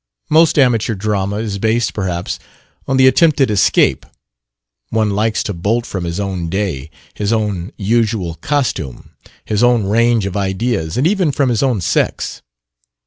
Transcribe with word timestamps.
Most 0.31 0.57
amateur 0.57 0.95
drama 0.95 1.35
is 1.35 1.59
based, 1.59 1.93
perhaps, 1.93 2.39
on 2.87 2.97
the 2.97 3.05
attempted 3.05 3.51
"escape": 3.51 4.03
one 4.89 5.11
likes 5.11 5.43
to 5.43 5.53
bolt 5.53 5.85
from 5.85 6.05
his 6.05 6.19
own 6.19 6.49
day, 6.49 6.89
his 7.13 7.31
own 7.31 7.71
usual 7.77 8.33
costume, 8.33 9.11
his 9.45 9.61
own 9.61 9.83
range 9.83 10.25
of 10.25 10.35
ideas, 10.35 10.97
and 10.97 11.05
even 11.05 11.31
from 11.31 11.49
his 11.49 11.61
own 11.61 11.81
sex. 11.81 12.41